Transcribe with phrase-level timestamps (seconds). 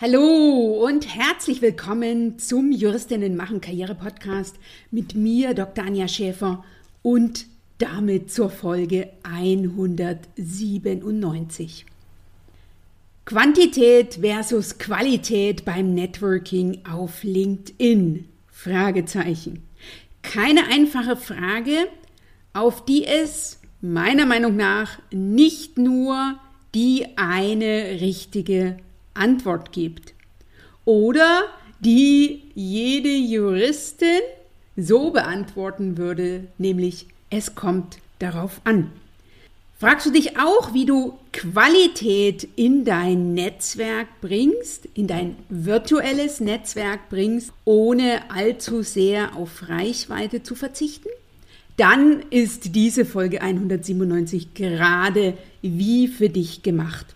[0.00, 4.54] Hallo und herzlich willkommen zum Juristinnen machen Karriere Podcast
[4.92, 5.84] mit mir, Dr.
[5.84, 6.64] Anja Schäfer
[7.02, 7.46] und
[7.78, 11.84] damit zur Folge 197.
[13.24, 18.28] Quantität versus Qualität beim Networking auf LinkedIn?
[18.52, 19.64] Fragezeichen.
[20.22, 21.88] Keine einfache Frage,
[22.52, 26.38] auf die es meiner Meinung nach nicht nur
[26.72, 28.76] die eine richtige
[29.18, 30.14] Antwort gibt.
[30.84, 31.44] Oder
[31.80, 34.20] die jede Juristin
[34.76, 38.90] so beantworten würde, nämlich es kommt darauf an.
[39.78, 47.08] Fragst du dich auch, wie du Qualität in dein Netzwerk bringst, in dein virtuelles Netzwerk
[47.10, 51.08] bringst, ohne allzu sehr auf Reichweite zu verzichten?
[51.76, 57.14] Dann ist diese Folge 197 gerade wie für dich gemacht.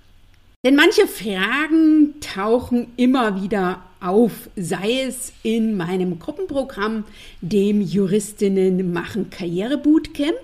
[0.65, 7.03] Denn manche Fragen tauchen immer wieder auf, sei es in meinem Gruppenprogramm,
[7.41, 10.39] dem Juristinnen machen Karriere Bootcamp,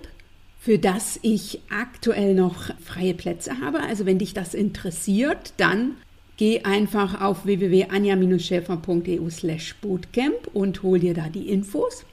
[0.60, 3.78] für das ich aktuell noch freie Plätze habe.
[3.80, 5.92] Also wenn dich das interessiert, dann
[6.36, 12.04] geh einfach auf www.anja-schäfer.eu slash bootcamp und hol dir da die Infos.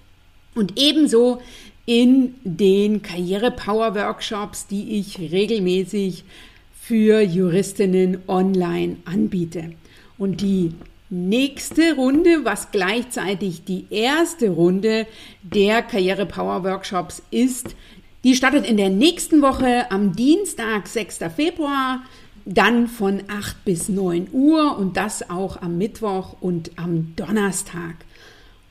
[0.53, 1.41] Und ebenso
[1.87, 6.23] in den Karriere Power Workshops, die ich regelmäßig
[6.87, 9.71] für Juristinnen online anbiete.
[10.19, 10.71] Und die
[11.09, 15.07] nächste Runde, was gleichzeitig die erste Runde
[15.41, 17.75] der Karriere Power Workshops ist,
[18.23, 21.19] die startet in der nächsten Woche am Dienstag, 6.
[21.35, 22.03] Februar,
[22.45, 27.95] dann von 8 bis 9 Uhr und das auch am Mittwoch und am Donnerstag.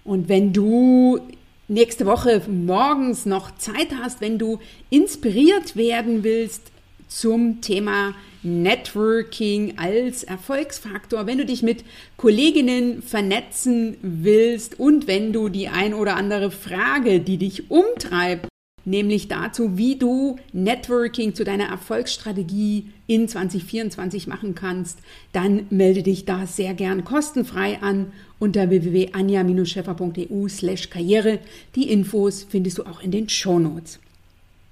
[0.05, 1.19] Und wenn du
[1.67, 6.71] nächste Woche morgens noch Zeit hast, wenn du inspiriert werden willst,
[7.09, 11.85] zum Thema Networking als Erfolgsfaktor, wenn du dich mit
[12.17, 18.49] Kolleginnen vernetzen willst und wenn du die ein oder andere Frage, die dich umtreibt,
[18.85, 24.99] nämlich dazu, wie du Networking zu deiner Erfolgsstrategie in 2024 machen kannst,
[25.33, 31.39] dann melde dich da sehr gern kostenfrei an unter www.anja-scheffer.eu slash karriere.
[31.75, 34.01] Die Infos findest du auch in den Show Notes.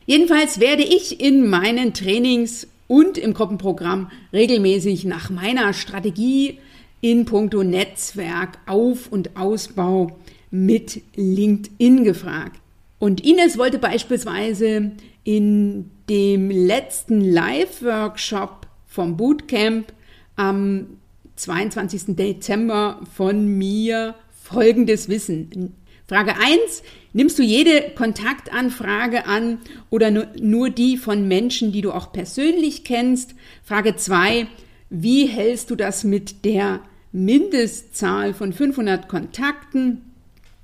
[0.07, 6.59] Jedenfalls werde ich in meinen Trainings und im Gruppenprogramm regelmäßig nach meiner Strategie
[7.01, 10.19] in puncto Netzwerk, Auf- und Ausbau
[10.51, 12.61] mit LinkedIn gefragt.
[12.99, 14.93] Und Ines wollte beispielsweise
[15.25, 19.93] in dem letzten Live-Workshop vom Bootcamp
[20.37, 20.99] am
[21.37, 22.15] 22.
[22.17, 25.75] Dezember von mir Folgendes wissen.
[26.13, 26.83] Frage 1,
[27.15, 33.35] nimmst du jede Kontaktanfrage an oder nur die von Menschen, die du auch persönlich kennst?
[33.65, 34.47] Frage 2,
[34.91, 36.81] wie hältst du das mit der
[37.13, 40.03] Mindestzahl von 500 Kontakten?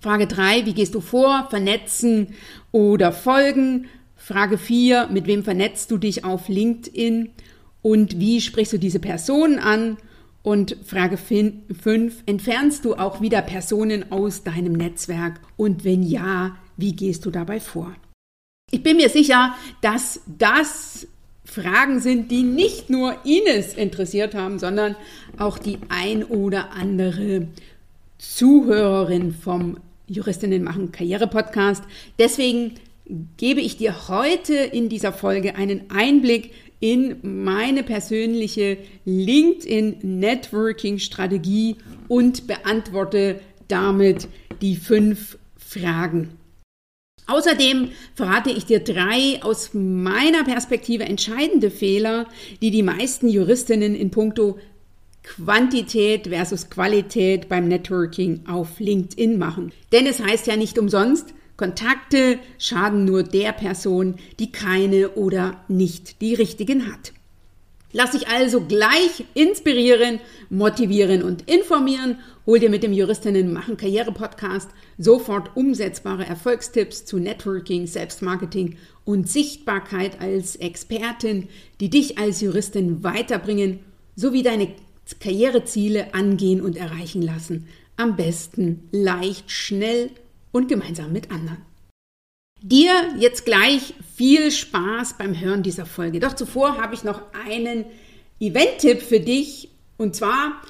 [0.00, 1.46] Frage 3, wie gehst du vor?
[1.48, 2.34] Vernetzen
[2.70, 3.86] oder folgen?
[4.16, 7.30] Frage 4, mit wem vernetzt du dich auf LinkedIn?
[7.80, 9.96] Und wie sprichst du diese Personen an?
[10.48, 15.42] Und Frage 5, entfernst du auch wieder Personen aus deinem Netzwerk?
[15.58, 17.92] Und wenn ja, wie gehst du dabei vor?
[18.70, 21.06] Ich bin mir sicher, dass das
[21.44, 24.96] Fragen sind, die nicht nur Ines interessiert haben, sondern
[25.36, 27.48] auch die ein oder andere
[28.16, 29.76] Zuhörerin vom
[30.06, 31.84] Juristinnen machen Karriere Podcast.
[32.18, 32.76] Deswegen
[33.36, 41.76] gebe ich dir heute in dieser Folge einen Einblick in meine persönliche LinkedIn-Networking-Strategie
[42.08, 44.28] und beantworte damit
[44.60, 46.30] die fünf Fragen.
[47.26, 52.26] Außerdem verrate ich dir drei aus meiner Perspektive entscheidende Fehler,
[52.62, 54.58] die die meisten Juristinnen in puncto
[55.22, 59.72] Quantität versus Qualität beim Networking auf LinkedIn machen.
[59.92, 66.20] Denn es heißt ja nicht umsonst, Kontakte schaden nur der Person, die keine oder nicht
[66.20, 67.12] die richtigen hat.
[67.90, 70.20] Lass dich also gleich inspirieren,
[70.50, 72.18] motivieren und informieren.
[72.46, 79.28] Hol dir mit dem Juristinnen machen Karriere Podcast sofort umsetzbare Erfolgstipps zu Networking, Selbstmarketing und
[79.28, 81.48] Sichtbarkeit als Expertin,
[81.80, 83.80] die dich als Juristin weiterbringen,
[84.14, 84.68] sowie deine
[85.18, 87.66] Karriereziele angehen und erreichen lassen.
[87.96, 90.27] Am besten leicht, schnell und
[90.68, 91.58] gemeinsam mit anderen.
[92.60, 96.18] Dir jetzt gleich viel Spaß beim Hören dieser Folge.
[96.18, 97.84] Doch zuvor habe ich noch einen
[98.40, 100.60] Event-Tipp für dich und zwar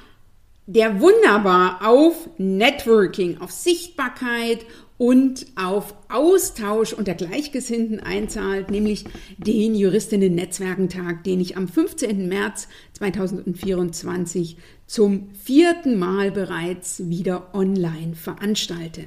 [0.67, 4.67] der wunderbar auf Networking, auf Sichtbarkeit
[4.99, 9.05] und auf Austausch unter Gleichgesinnten einzahlt, nämlich
[9.39, 12.29] den Juristinnen-Netzwerkentag, den ich am 15.
[12.29, 19.05] März 2024 zum vierten Mal bereits wieder online veranstalte.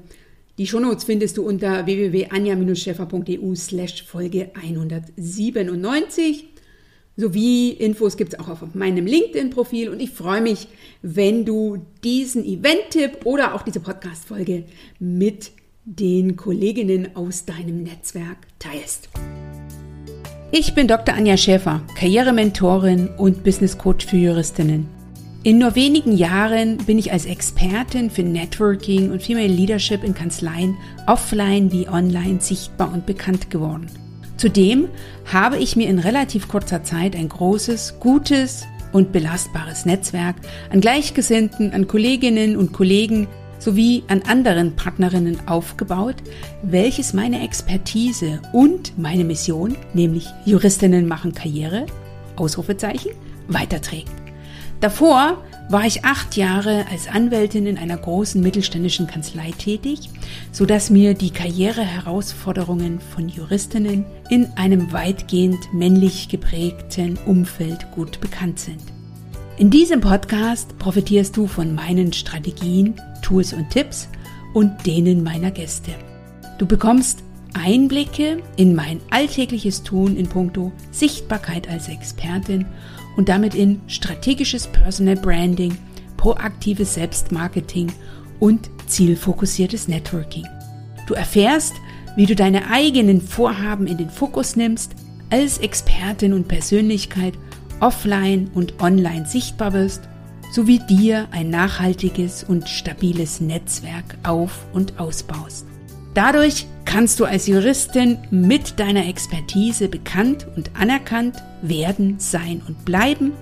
[0.57, 6.49] die Shownotes findest du unter www.anja-scheffer.eu slash Folge 197.
[7.19, 10.69] Sowie Infos gibt es auch auf meinem LinkedIn-Profil und ich freue mich,
[11.03, 14.65] wenn du diesen Event-Tipp oder auch diese Podcast-Folge
[14.99, 15.51] mit
[15.87, 19.09] den Kolleginnen aus deinem Netzwerk teilst.
[20.51, 21.15] Ich bin Dr.
[21.15, 24.89] Anja Schäfer, Karrierementorin und Business Coach für Juristinnen.
[25.45, 30.77] In nur wenigen Jahren bin ich als Expertin für Networking und Female Leadership in Kanzleien
[31.07, 33.87] offline wie online sichtbar und bekannt geworden.
[34.39, 34.89] Zudem
[35.33, 40.35] habe ich mir in relativ kurzer Zeit ein großes, gutes und belastbares Netzwerk
[40.73, 46.17] an Gleichgesinnten, an Kolleginnen und Kollegen sowie an anderen Partnerinnen aufgebaut,
[46.63, 51.87] welches meine Expertise und meine Mission, nämlich Juristinnen machen Karriere,
[52.37, 53.13] Ausrufezeichen,
[53.49, 54.13] weiterträgt.
[54.81, 60.11] Davor war ich acht Jahre als Anwältin in einer großen mittelständischen Kanzlei tätig,
[60.53, 68.83] sodass mir die Karriereherausforderungen von Juristinnen in einem weitgehend männlich geprägten Umfeld gut bekannt sind.
[69.59, 72.95] In diesem Podcast profitierst du von meinen Strategien,
[73.27, 74.09] Tools und Tipps
[74.55, 75.91] und denen meiner Gäste.
[76.59, 77.25] Du bekommst
[77.55, 82.67] Einblicke in mein alltägliches Tun in puncto Sichtbarkeit als Expertin
[83.17, 85.77] und damit in strategisches Personal Branding,
[86.17, 87.93] proaktives Selbstmarketing
[88.39, 90.45] und zielfokussiertes Networking.
[91.09, 91.75] Du erfährst,
[92.15, 94.93] wie du deine eigenen Vorhaben in den Fokus nimmst,
[95.31, 97.35] als Expertin und Persönlichkeit
[97.81, 100.03] offline und online sichtbar wirst,
[100.53, 105.67] sowie dir ein nachhaltiges und stabiles Netzwerk auf und ausbaust.
[106.15, 113.33] Dadurch kannst du als Juristin mit deiner Expertise bekannt und anerkannt werden, sein und bleiben,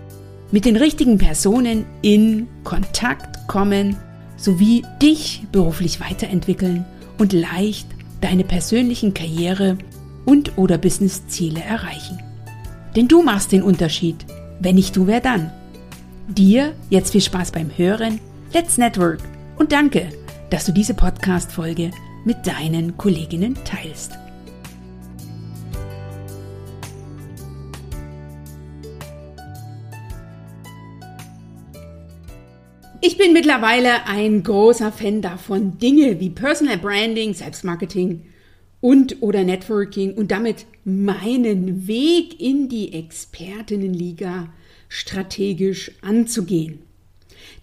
[0.50, 3.96] mit den richtigen Personen in Kontakt kommen
[4.36, 6.84] sowie dich beruflich weiterentwickeln
[7.18, 7.86] und leicht
[8.20, 9.78] deine persönlichen Karriere
[10.24, 12.18] und oder Businessziele erreichen.
[12.96, 14.16] Denn du machst den Unterschied.
[14.60, 15.50] Wenn nicht du, wer dann?
[16.28, 18.18] Dir jetzt viel Spaß beim Hören.
[18.54, 19.20] Let's Network
[19.58, 20.08] und danke,
[20.48, 21.90] dass du diese Podcast-Folge
[22.24, 24.12] mit deinen Kolleginnen teilst.
[33.02, 38.24] Ich bin mittlerweile ein großer Fan davon, Dinge wie Personal Branding, Selbstmarketing
[38.80, 44.48] und oder Networking und damit meinen Weg in die Expertinnenliga
[44.94, 46.78] strategisch anzugehen.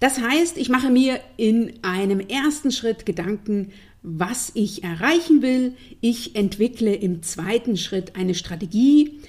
[0.02, 3.72] Das heißt, ich mache mir in einem ersten Schritt Gedanken,
[4.04, 5.76] was ich erreichen will.
[6.02, 9.22] Ich entwickle im zweiten Schritt eine Strategie,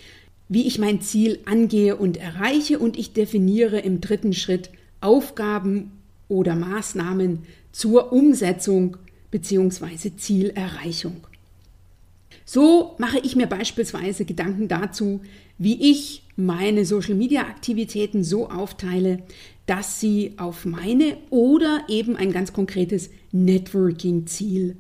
[0.49, 4.71] wie ich mein Ziel angehe und erreiche und ich definiere im dritten Schritt
[5.01, 5.93] Aufgaben
[6.27, 8.97] oder Maßnahmen zur Umsetzung
[9.31, 10.17] bzw.
[10.17, 11.19] Zielerreichung.
[12.45, 15.21] So mache ich mir beispielsweise Gedanken dazu,
[15.63, 19.23] wie ich meine Social-Media-Aktivitäten so aufteile,
[19.67, 24.77] dass sie auf meine oder eben ein ganz konkretes Networking-Ziel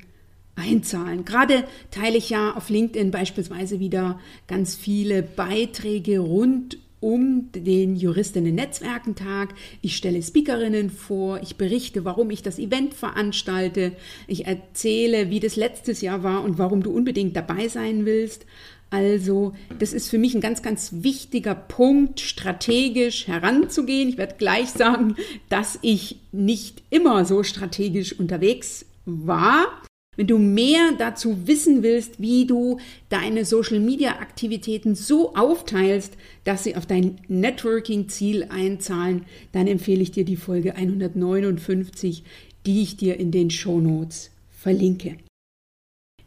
[0.57, 1.25] einzahlen.
[1.25, 4.19] Gerade teile ich ja auf LinkedIn beispielsweise wieder
[4.49, 9.55] ganz viele Beiträge rund um den Juristinnen-Netzwerkentag.
[9.83, 13.93] Ich stelle Speakerinnen vor, ich berichte, warum ich das Event veranstalte,
[14.29, 18.47] ich erzähle, wie das letztes Jahr war und warum du unbedingt dabei sein willst.
[18.93, 24.11] Also, das ist für mich ein ganz, ganz wichtiger Punkt, strategisch heranzugehen.
[24.11, 25.17] Ich werde gleich sagen,
[25.49, 29.83] dass ich nicht immer so strategisch unterwegs war.
[30.15, 36.85] Wenn du mehr dazu wissen willst, wie du deine Social-Media-Aktivitäten so aufteilst, dass sie auf
[36.85, 42.25] dein Networking-Ziel einzahlen, dann empfehle ich dir die Folge 159,
[42.67, 45.17] die ich dir in den Show Notes verlinke.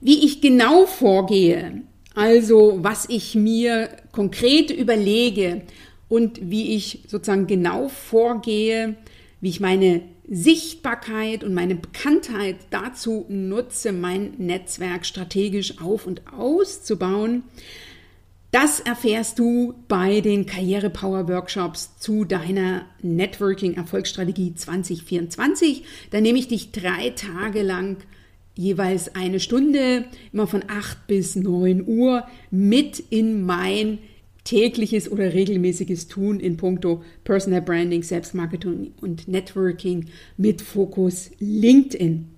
[0.02, 1.84] Wie ich genau vorgehe,
[2.16, 5.62] also was ich mir konkret überlege
[6.08, 8.96] und wie ich sozusagen genau vorgehe,
[9.42, 17.44] wie ich meine Sichtbarkeit und meine Bekanntheit dazu nutze, mein Netzwerk strategisch auf und auszubauen.
[18.52, 25.84] Das erfährst du bei den Karriere Power Workshops zu deiner Networking Erfolgsstrategie 2024.
[26.12, 27.98] Da nehme ich dich drei Tage lang
[28.56, 34.00] jeweils eine Stunde, immer von 8 bis 9 Uhr, mit in mein
[34.44, 40.06] tägliches oder regelmäßiges Tun in puncto Personal Branding, Selbstmarketing und Networking
[40.38, 42.30] mit Fokus LinkedIn.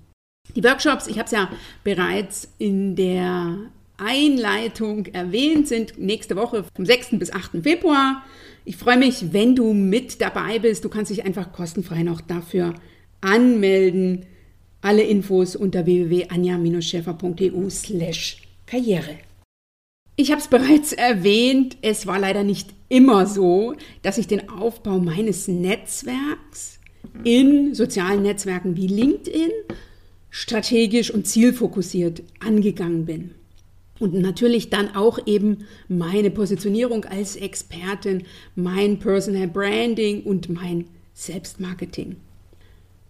[0.55, 1.51] Die Workshops, ich habe es ja
[1.83, 3.57] bereits in der
[3.97, 7.19] Einleitung erwähnt, sind nächste Woche vom 6.
[7.19, 7.63] bis 8.
[7.63, 8.23] Februar.
[8.63, 10.85] Ich freue mich, wenn du mit dabei bist.
[10.85, 12.73] Du kannst dich einfach kostenfrei noch dafür
[13.21, 14.25] anmelden.
[14.81, 19.17] Alle Infos unter www.anja-schäfer.eu slash karriere.
[20.15, 24.97] Ich habe es bereits erwähnt, es war leider nicht immer so, dass ich den Aufbau
[24.97, 26.79] meines Netzwerks
[27.23, 29.51] in sozialen Netzwerken wie LinkedIn
[30.29, 33.31] strategisch und zielfokussiert angegangen bin.
[33.99, 38.23] Und natürlich dann auch eben meine Positionierung als Expertin,
[38.55, 42.17] mein Personal Branding und mein Selbstmarketing.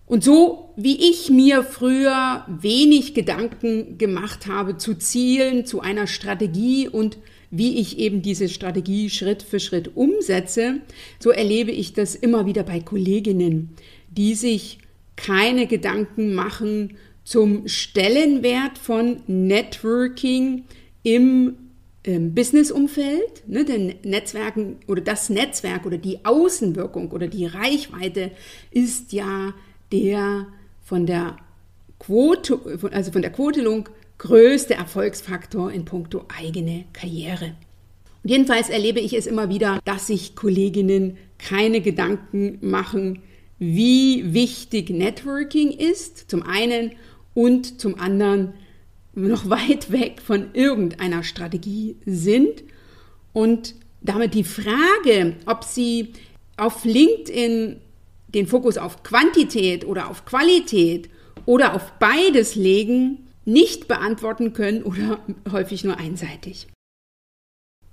[0.07, 6.87] Und so wie ich mir früher wenig Gedanken gemacht habe zu Zielen, zu einer Strategie
[6.87, 7.17] und
[7.51, 10.81] wie ich eben diese Strategie Schritt für Schritt umsetze,
[11.19, 13.75] so erlebe ich das immer wieder bei Kolleginnen,
[14.09, 14.79] die sich
[15.17, 20.63] keine Gedanken machen zum Stellenwert von Networking
[21.03, 21.57] im
[22.05, 28.31] ähm, Businessumfeld, ne, denn Netzwerken oder das Netzwerk oder die Außenwirkung oder die Reichweite
[28.71, 29.53] ist ja
[29.91, 30.47] der
[30.83, 31.37] von der
[31.99, 32.59] Quote,
[32.91, 37.55] also von der Quotelung größte Erfolgsfaktor in puncto eigene Karriere.
[38.23, 43.19] Und jedenfalls erlebe ich es immer wieder, dass sich Kolleginnen keine Gedanken machen,
[43.59, 46.91] wie wichtig Networking ist, zum einen,
[47.33, 48.53] und zum anderen
[49.13, 52.63] noch weit weg von irgendeiner Strategie sind.
[53.33, 56.13] Und damit die Frage, ob sie
[56.55, 57.79] auf LinkedIn
[58.37, 61.09] den Fokus auf Quantität oder auf Qualität
[61.45, 65.19] oder auf beides legen, nicht beantworten können oder
[65.51, 66.67] häufig nur einseitig.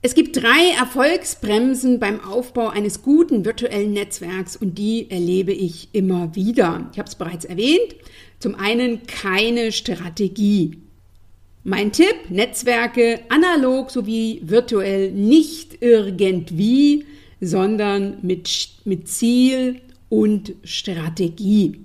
[0.02, 6.34] Es gibt drei Erfolgsbremsen beim Aufbau eines guten virtuellen Netzwerks und die erlebe ich immer
[6.34, 6.90] wieder.
[6.92, 7.96] Ich habe es bereits erwähnt.
[8.38, 10.82] Zum einen keine Strategie.
[11.62, 17.06] Mein Tipp, Netzwerke analog sowie virtuell nicht irgendwie,
[17.40, 18.50] sondern mit,
[18.84, 21.80] mit Ziel und Strategie.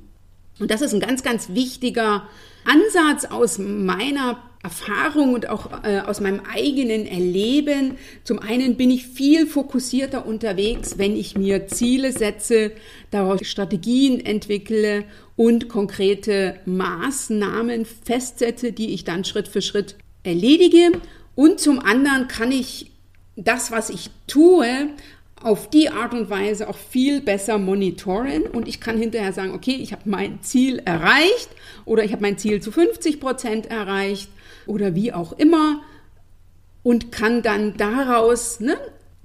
[0.59, 2.27] Und das ist ein ganz, ganz wichtiger
[2.65, 7.95] Ansatz aus meiner Erfahrung und auch äh, aus meinem eigenen Erleben.
[8.25, 12.73] Zum einen bin ich viel fokussierter unterwegs, wenn ich mir Ziele setze,
[13.09, 15.05] daraus Strategien entwickle
[15.37, 20.91] und konkrete Maßnahmen festsetze, die ich dann Schritt für Schritt erledige.
[21.35, 22.91] Und zum anderen kann ich
[23.37, 24.89] das, was ich tue,
[25.41, 29.75] auf die Art und Weise auch viel besser monitoren und ich kann hinterher sagen, okay,
[29.75, 31.49] ich habe mein Ziel erreicht
[31.85, 34.29] oder ich habe mein Ziel zu 50 Prozent erreicht
[34.65, 35.81] oder wie auch immer
[36.83, 38.77] und kann dann daraus ne,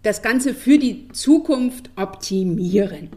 [0.02, 3.11] das Ganze für die Zukunft optimieren.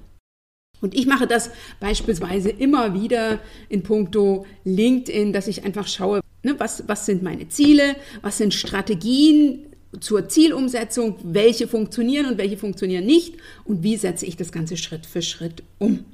[0.79, 1.49] Und ich mache das
[1.79, 7.49] beispielsweise immer wieder in puncto LinkedIn, dass ich einfach schaue, ne, was, was sind meine
[7.49, 9.65] Ziele, was sind Strategien,
[9.99, 15.05] zur Zielumsetzung, welche funktionieren und welche funktionieren nicht und wie setze ich das Ganze Schritt
[15.05, 16.05] für Schritt um.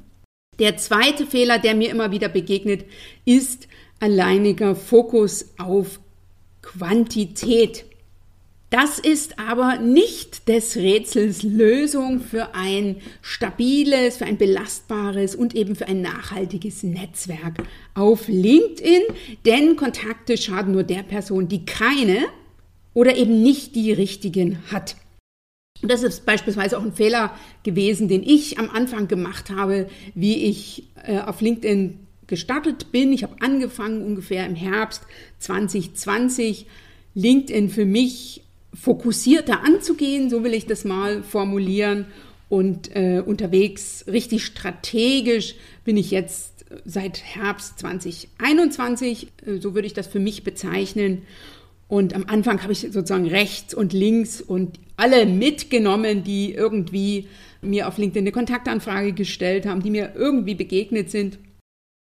[0.59, 2.85] Der zweite Fehler, der mir immer wieder begegnet,
[3.25, 3.67] ist
[3.99, 5.99] alleiniger Fokus auf
[6.61, 7.85] Quantität.
[8.69, 15.75] Das ist aber nicht des Rätsels Lösung für ein stabiles, für ein belastbares und eben
[15.75, 17.61] für ein nachhaltiges Netzwerk
[17.93, 19.03] auf LinkedIn,
[19.45, 22.25] denn Kontakte schaden nur der Person, die keine
[22.93, 24.95] oder eben nicht die richtigen hat.
[25.81, 30.45] Und das ist beispielsweise auch ein Fehler gewesen, den ich am Anfang gemacht habe, wie
[30.45, 33.11] ich äh, auf LinkedIn gestartet bin.
[33.11, 35.03] Ich habe angefangen ungefähr im Herbst
[35.39, 36.65] 2020
[37.15, 38.41] LinkedIn für mich
[38.73, 42.05] fokussierter anzugehen, so will ich das mal formulieren.
[42.49, 49.93] Und äh, unterwegs richtig strategisch bin ich jetzt seit Herbst 2021, äh, so würde ich
[49.93, 51.23] das für mich bezeichnen.
[51.87, 57.27] Und am Anfang habe ich sozusagen rechts und links und alle mitgenommen, die irgendwie
[57.61, 61.39] mir auf LinkedIn eine Kontaktanfrage gestellt haben, die mir irgendwie begegnet sind.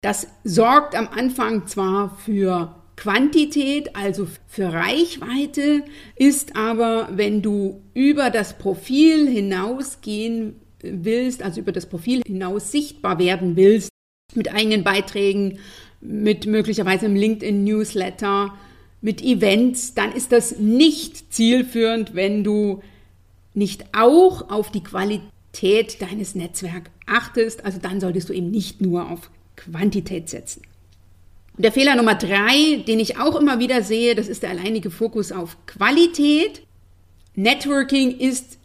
[0.03, 5.85] Das sorgt am Anfang zwar für Quantität, also für Reichweite,
[6.17, 13.19] ist aber, wenn du über das Profil hinausgehen willst, also über das Profil hinaus sichtbar
[13.19, 13.91] werden willst,
[14.35, 15.59] mit eigenen Beiträgen,
[16.01, 18.55] mit möglicherweise einem LinkedIn-Newsletter,
[19.07, 22.83] mit Events, dann ist das nicht zielführend, wenn du
[23.55, 27.65] nicht auch auf die Qualität deines Netzwerks achtest.
[27.65, 30.63] Also dann solltest du eben nicht nur auf Quantität setzen.
[31.57, 34.91] Und der Fehler Nummer drei, den ich auch immer wieder sehe, das ist der alleinige
[34.91, 36.63] Fokus auf Qualität.
[37.37, 38.59] Networking ist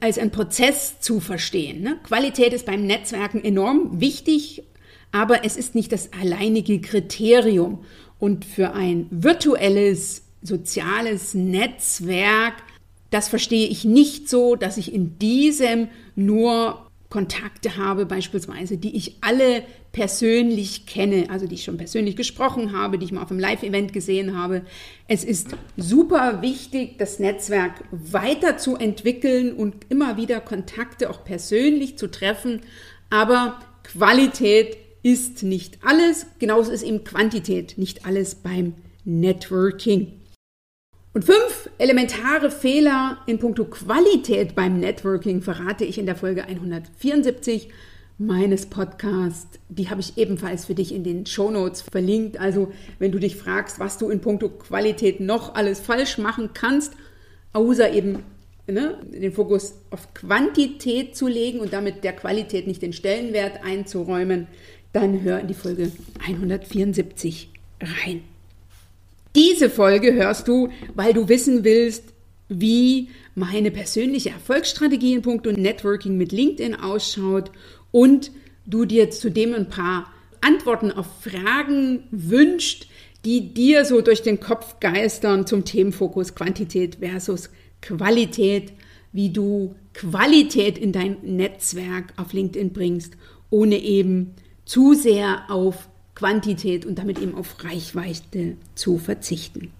[0.00, 1.80] als ein Prozess zu verstehen.
[1.80, 1.98] Ne?
[2.02, 4.62] Qualität ist beim Netzwerken enorm wichtig,
[5.10, 7.82] aber es ist nicht das alleinige Kriterium.
[8.18, 12.54] Und für ein virtuelles, soziales Netzwerk,
[13.10, 19.16] das verstehe ich nicht so, dass ich in diesem nur Kontakte habe, beispielsweise, die ich
[19.20, 23.40] alle persönlich kenne, also die ich schon persönlich gesprochen habe, die ich mal auf einem
[23.40, 24.62] Live-Event gesehen habe.
[25.08, 32.60] Es ist super wichtig, das Netzwerk weiterzuentwickeln und immer wieder Kontakte auch persönlich zu treffen,
[33.08, 40.20] aber Qualität ist nicht alles, genauso ist eben Quantität nicht alles beim Networking.
[41.14, 47.68] Und fünf elementare Fehler in puncto Qualität beim Networking verrate ich in der Folge 174
[48.18, 49.60] meines Podcasts.
[49.68, 52.40] Die habe ich ebenfalls für dich in den Show Notes verlinkt.
[52.40, 56.94] Also, wenn du dich fragst, was du in puncto Qualität noch alles falsch machen kannst,
[57.52, 58.24] außer eben
[58.66, 64.48] ne, den Fokus auf Quantität zu legen und damit der Qualität nicht den Stellenwert einzuräumen,
[64.92, 65.92] dann hör in die Folge
[66.24, 67.50] 174
[67.80, 68.22] rein.
[69.34, 72.04] Diese Folge hörst du, weil du wissen willst,
[72.48, 77.50] wie meine persönliche Erfolgsstrategie in puncto Networking mit LinkedIn ausschaut
[77.90, 78.30] und
[78.64, 82.88] du dir zudem ein paar Antworten auf Fragen wünscht,
[83.24, 87.50] die dir so durch den Kopf geistern zum Themenfokus Quantität versus
[87.82, 88.72] Qualität,
[89.12, 93.14] wie du Qualität in dein Netzwerk auf LinkedIn bringst,
[93.50, 94.34] ohne eben
[94.66, 99.72] zu sehr auf Quantität und damit eben auf Reichweite zu verzichten.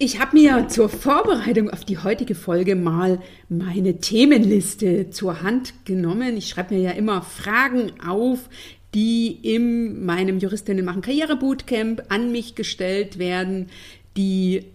[0.00, 6.36] Ich habe mir zur Vorbereitung auf die heutige Folge mal meine Themenliste zur Hand genommen.
[6.36, 8.48] Ich schreibe mir ja immer Fragen auf,
[8.94, 13.70] die in meinem Juristinnen machen Karriere Bootcamp an mich gestellt werden,
[14.16, 14.66] die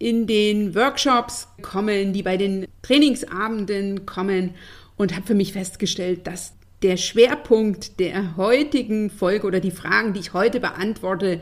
[0.00, 4.54] in den Workshops kommen, die bei den Trainingsabenden kommen
[4.96, 10.18] und habe für mich festgestellt, dass der Schwerpunkt der heutigen Folge oder die Fragen, die
[10.20, 11.40] ich heute beantworte,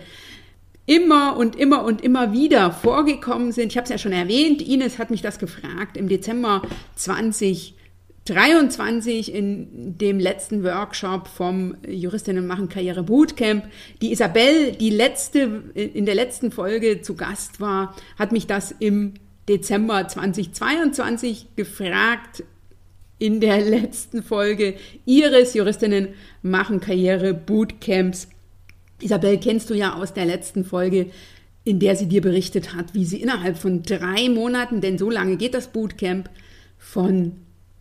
[0.86, 3.68] immer und immer und immer wieder vorgekommen sind.
[3.68, 6.62] Ich habe es ja schon erwähnt, Ines hat mich das gefragt im Dezember
[6.96, 13.66] 2023 in dem letzten Workshop vom Juristinnen machen Karriere Bootcamp.
[14.02, 19.14] Die Isabel, die letzte, in der letzten Folge zu Gast war, hat mich das im
[19.48, 22.44] Dezember 2022 gefragt,
[23.20, 26.08] in der letzten Folge ihres Juristinnen
[26.42, 28.26] machen Karriere Bootcamps.
[29.00, 31.06] Isabel kennst du ja aus der letzten Folge,
[31.62, 35.36] in der sie dir berichtet hat, wie sie innerhalb von drei Monaten, denn so lange
[35.36, 36.30] geht das Bootcamp,
[36.78, 37.32] von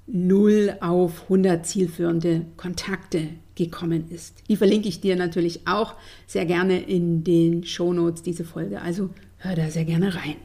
[0.07, 4.43] 0 auf 100 zielführende Kontakte gekommen ist.
[4.49, 5.95] Die verlinke ich dir natürlich auch
[6.27, 8.81] sehr gerne in den Shownotes, diese Folge.
[8.81, 10.35] Also hör da sehr gerne rein.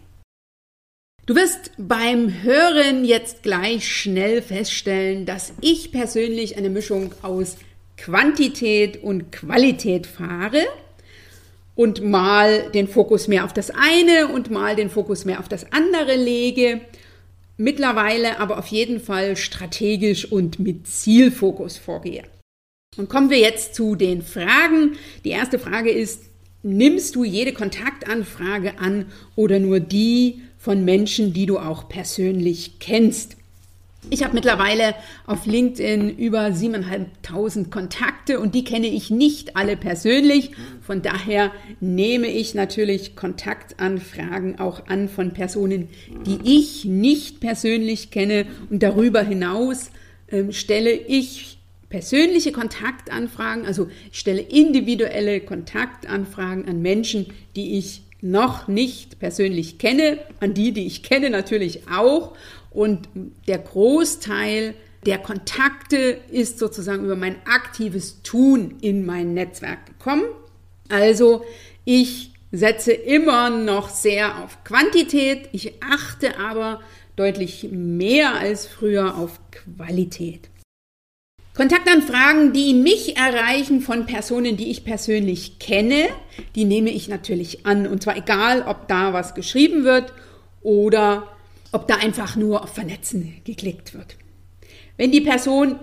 [1.26, 7.56] Du wirst beim Hören jetzt gleich schnell feststellen, dass ich persönlich eine Mischung aus
[7.96, 10.66] Quantität und Qualität fahre
[11.74, 15.72] und mal den Fokus mehr auf das eine und mal den Fokus mehr auf das
[15.72, 16.82] andere lege.
[17.56, 22.24] Mittlerweile aber auf jeden Fall strategisch und mit Zielfokus vorgehe.
[22.98, 24.98] Und kommen wir jetzt zu den Fragen.
[25.24, 26.24] Die erste Frage ist,
[26.62, 29.06] nimmst du jede Kontaktanfrage an
[29.37, 33.37] oder nur die, von Menschen, die du auch persönlich kennst.
[34.09, 34.94] Ich habe mittlerweile
[35.27, 40.53] auf LinkedIn über 7.500 Kontakte und die kenne ich nicht alle persönlich.
[40.81, 45.90] Von daher nehme ich natürlich Kontaktanfragen auch an von Personen,
[46.24, 48.46] die ich nicht persönlich kenne.
[48.70, 49.90] Und darüber hinaus
[50.29, 51.59] äh, stelle ich
[51.90, 60.18] persönliche Kontaktanfragen, also ich stelle individuelle Kontaktanfragen an Menschen, die ich noch nicht persönlich kenne,
[60.40, 62.34] an die, die ich kenne, natürlich auch.
[62.70, 63.08] Und
[63.46, 70.24] der Großteil der Kontakte ist sozusagen über mein aktives Tun in mein Netzwerk gekommen.
[70.88, 71.44] Also
[71.84, 76.80] ich setze immer noch sehr auf Quantität, ich achte aber
[77.16, 80.48] deutlich mehr als früher auf Qualität.
[81.54, 86.08] Kontaktanfragen, die mich erreichen von Personen, die ich persönlich kenne,
[86.56, 87.86] die nehme ich natürlich an.
[87.86, 90.12] Und zwar egal, ob da was geschrieben wird
[90.62, 91.28] oder
[91.70, 94.16] ob da einfach nur auf Vernetzen geklickt wird.
[94.96, 95.78] Wenn die Person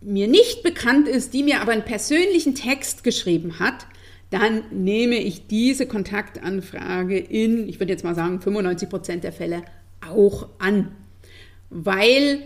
[0.00, 3.86] mir nicht bekannt ist, die mir aber einen persönlichen Text geschrieben hat,
[4.30, 9.62] dann nehme ich diese Kontaktanfrage in, ich würde jetzt mal sagen, 95 Prozent der Fälle
[10.00, 10.96] auch an.
[11.70, 12.42] Weil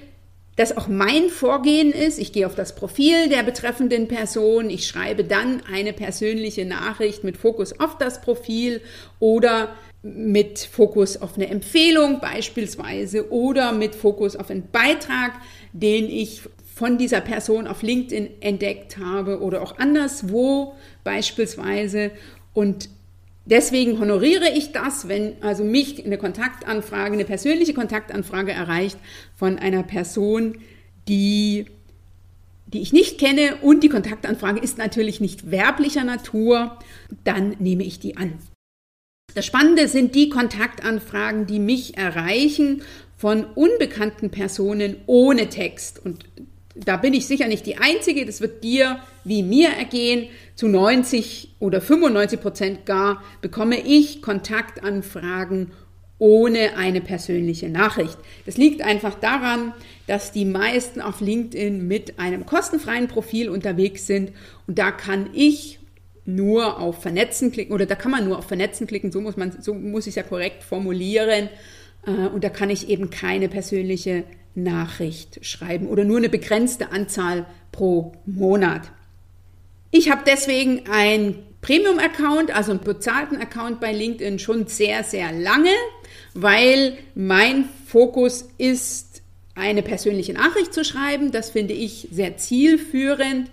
[0.56, 2.18] das auch mein Vorgehen ist.
[2.18, 7.36] Ich gehe auf das Profil der betreffenden Person, ich schreibe dann eine persönliche Nachricht mit
[7.36, 8.80] Fokus auf das Profil
[9.20, 15.32] oder mit Fokus auf eine Empfehlung beispielsweise oder mit Fokus auf einen Beitrag,
[15.72, 16.42] den ich
[16.74, 22.10] von dieser Person auf LinkedIn entdeckt habe oder auch anderswo beispielsweise.
[22.52, 22.88] Und
[23.46, 28.98] deswegen honoriere ich das, wenn also mich eine Kontaktanfrage, eine persönliche Kontaktanfrage erreicht
[29.34, 30.58] von einer Person,
[31.08, 31.66] die,
[32.66, 36.78] die ich nicht kenne und die Kontaktanfrage ist natürlich nicht werblicher Natur,
[37.24, 38.34] dann nehme ich die an.
[39.34, 42.82] Das Spannende sind die Kontaktanfragen, die mich erreichen
[43.16, 46.04] von unbekannten Personen ohne Text.
[46.04, 46.24] Und
[46.84, 50.28] da bin ich sicher nicht die Einzige, das wird dir wie mir ergehen.
[50.54, 55.72] Zu 90 oder 95 Prozent gar bekomme ich Kontaktanfragen
[56.18, 58.16] ohne eine persönliche Nachricht.
[58.46, 59.74] Das liegt einfach daran,
[60.06, 64.32] dass die meisten auf LinkedIn mit einem kostenfreien Profil unterwegs sind
[64.66, 65.78] und da kann ich
[66.24, 69.74] nur auf Vernetzen klicken oder da kann man nur auf Vernetzen klicken, so muss so
[69.74, 71.48] muss ich es ja korrekt formulieren
[72.06, 74.24] äh, und da kann ich eben keine persönliche
[74.56, 78.90] Nachricht schreiben oder nur eine begrenzte Anzahl pro Monat.
[79.90, 85.70] Ich habe deswegen ein Premium-Account, also einen bezahlten Account bei LinkedIn schon sehr, sehr lange,
[86.34, 89.22] weil mein Fokus ist,
[89.54, 91.32] eine persönliche Nachricht zu schreiben.
[91.32, 93.50] Das finde ich sehr zielführend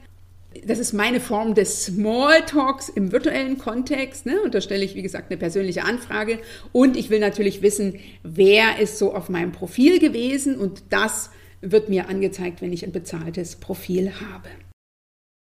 [0.67, 4.25] das ist meine Form des Smalltalks im virtuellen Kontext.
[4.25, 4.41] Ne?
[4.41, 6.39] Und da stelle ich, wie gesagt, eine persönliche Anfrage.
[6.71, 10.57] Und ich will natürlich wissen, wer ist so auf meinem Profil gewesen.
[10.57, 11.29] Und das
[11.61, 14.49] wird mir angezeigt, wenn ich ein bezahltes Profil habe.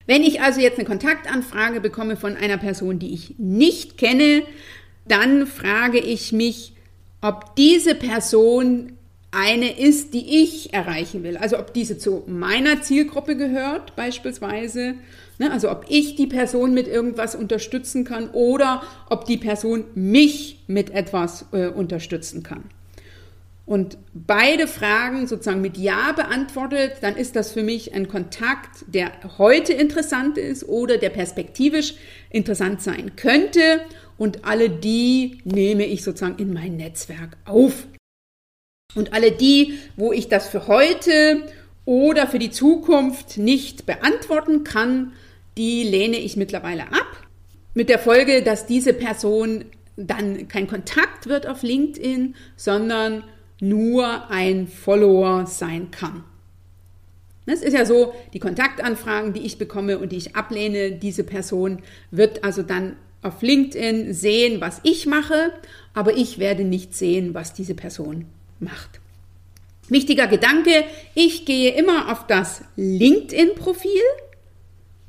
[0.06, 4.42] Wenn ich also jetzt eine Kontaktanfrage bekomme von einer Person, die ich nicht kenne,
[5.06, 6.74] dann frage ich mich,
[7.20, 8.95] ob diese Person
[9.30, 11.36] eine ist, die ich erreichen will.
[11.36, 14.94] Also ob diese zu meiner Zielgruppe gehört beispielsweise,
[15.38, 15.52] ne?
[15.52, 20.90] also ob ich die Person mit irgendwas unterstützen kann oder ob die Person mich mit
[20.90, 22.64] etwas äh, unterstützen kann.
[23.66, 29.10] Und beide Fragen sozusagen mit Ja beantwortet, dann ist das für mich ein Kontakt, der
[29.38, 31.94] heute interessant ist oder der perspektivisch
[32.30, 33.80] interessant sein könnte.
[34.18, 37.88] Und alle die nehme ich sozusagen in mein Netzwerk auf.
[38.96, 41.42] Und alle die, wo ich das für heute
[41.84, 45.12] oder für die Zukunft nicht beantworten kann,
[45.56, 47.06] die lehne ich mittlerweile ab.
[47.74, 53.22] Mit der Folge, dass diese Person dann kein Kontakt wird auf LinkedIn, sondern
[53.60, 56.24] nur ein Follower sein kann.
[57.46, 61.78] Es ist ja so, die Kontaktanfragen, die ich bekomme und die ich ablehne, diese Person
[62.10, 65.52] wird also dann auf LinkedIn sehen, was ich mache,
[65.94, 68.26] aber ich werde nicht sehen, was diese Person
[68.60, 69.00] macht.
[69.88, 74.02] Wichtiger Gedanke, ich gehe immer auf das LinkedIn-Profil,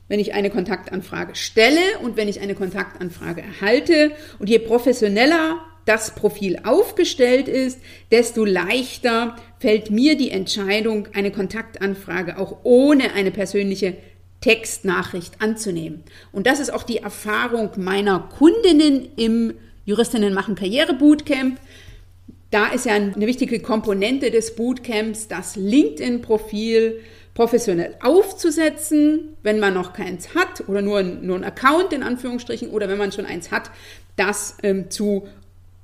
[0.07, 4.11] wenn ich eine Kontaktanfrage stelle und wenn ich eine Kontaktanfrage erhalte.
[4.39, 7.79] Und je professioneller das Profil aufgestellt ist,
[8.11, 13.95] desto leichter fällt mir die Entscheidung, eine Kontaktanfrage auch ohne eine persönliche
[14.41, 16.03] Textnachricht anzunehmen.
[16.31, 19.53] Und das ist auch die Erfahrung meiner Kundinnen im
[19.85, 21.59] Juristinnen machen Karriere Bootcamp.
[22.49, 27.01] Da ist ja eine wichtige Komponente des Bootcamps, das LinkedIn-Profil
[27.33, 32.89] professionell aufzusetzen, wenn man noch keins hat oder nur, nur ein Account in Anführungsstrichen oder
[32.89, 33.69] wenn man schon eins hat,
[34.15, 35.27] das ähm, zu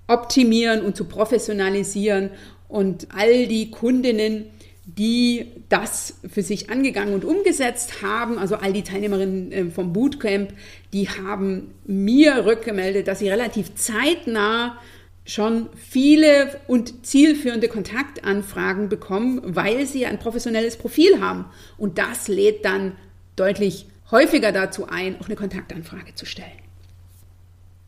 [0.07, 2.31] optimieren und zu professionalisieren
[2.67, 4.45] und all die Kundinnen,
[4.85, 10.53] die das für sich angegangen und umgesetzt haben, also all die Teilnehmerinnen ähm, vom Bootcamp,
[10.91, 14.77] die haben mir rückgemeldet, dass sie relativ zeitnah
[15.25, 21.45] schon viele und zielführende Kontaktanfragen bekommen, weil sie ein professionelles Profil haben.
[21.77, 22.93] Und das lädt dann
[23.35, 26.51] deutlich häufiger dazu ein, auch eine Kontaktanfrage zu stellen.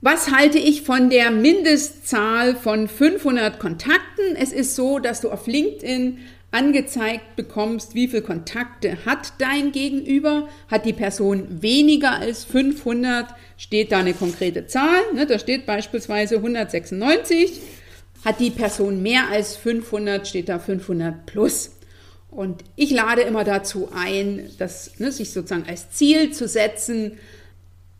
[0.02, 4.36] Was halte ich von der Mindestzahl von 500 Kontakten?
[4.36, 6.19] Es ist so, dass du auf LinkedIn
[6.56, 10.48] angezeigt bekommst, wie viele Kontakte hat dein Gegenüber.
[10.70, 15.02] Hat die Person weniger als 500, steht da eine konkrete Zahl.
[15.13, 15.26] Ne?
[15.26, 17.60] Da steht beispielsweise 196.
[18.24, 21.72] Hat die Person mehr als 500, steht da 500 plus.
[22.32, 27.18] Und ich lade immer dazu ein, das, ne, sich sozusagen als Ziel zu setzen,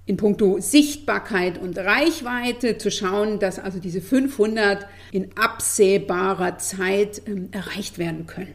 [0.06, 7.50] in puncto Sichtbarkeit und Reichweite zu schauen, dass also diese 500 in absehbarer Zeit ähm,
[7.52, 8.54] erreicht werden können.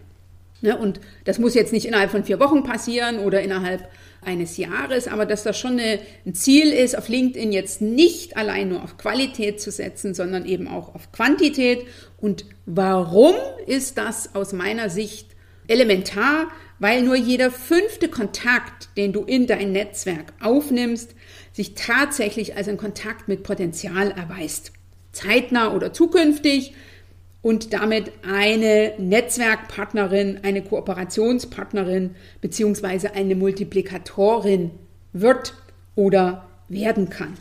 [0.61, 0.77] Ne?
[0.77, 3.89] Und das muss jetzt nicht innerhalb von vier Wochen passieren oder innerhalb
[4.23, 8.69] eines Jahres, aber dass das schon eine, ein Ziel ist, auf LinkedIn jetzt nicht allein
[8.69, 11.87] nur auf Qualität zu setzen, sondern eben auch auf Quantität.
[12.19, 13.35] Und warum
[13.67, 15.29] ist das aus meiner Sicht
[15.69, 21.15] elementar, weil nur jeder fünfte Kontakt, den du in dein Netzwerk aufnimmst,
[21.61, 24.73] sich tatsächlich als ein Kontakt mit Potenzial erweist.
[25.13, 26.73] Zeitnah oder zukünftig
[27.43, 34.71] und damit eine Netzwerkpartnerin, eine Kooperationspartnerin beziehungsweise eine Multiplikatorin
[35.13, 35.53] wird
[35.97, 37.37] oder werden kann.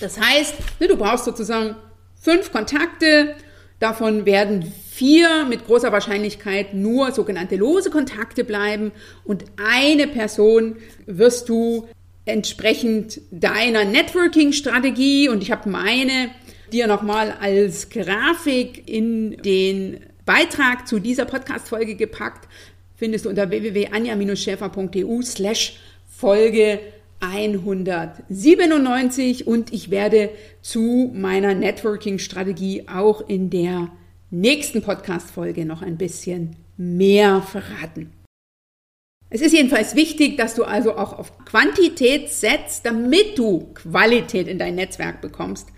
[0.00, 1.76] Das heißt, ne, du brauchst sozusagen
[2.20, 3.36] fünf Kontakte,
[3.78, 8.90] davon werden vier mit großer Wahrscheinlichkeit nur sogenannte lose Kontakte bleiben
[9.24, 11.86] und eine Person wirst du
[12.24, 16.30] entsprechend deiner Networking-Strategie und ich habe meine
[16.72, 22.48] dir nochmal als Grafik in den Beitrag zu dieser Podcast-Folge gepackt.
[22.96, 26.78] Findest du unter www.anja-schäfer.eu slash Folge
[27.20, 30.30] 197 und ich werde
[30.60, 33.92] zu meiner Networking-Strategie auch in der
[34.30, 38.10] nächsten Podcast-Folge noch ein bisschen mehr verraten.
[39.34, 44.58] Es ist jedenfalls wichtig, dass du also auch auf Quantität setzt, damit du Qualität in
[44.58, 45.68] dein Netzwerk bekommst.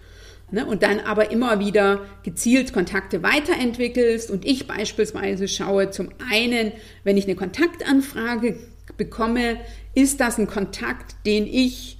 [0.50, 0.66] Ne?
[0.66, 4.28] Und dann aber immer wieder gezielt Kontakte weiterentwickelst.
[4.28, 6.72] Und ich beispielsweise schaue zum einen,
[7.04, 8.58] wenn ich eine Kontaktanfrage
[8.96, 9.60] bekomme,
[9.94, 11.98] ist das ein Kontakt, den ich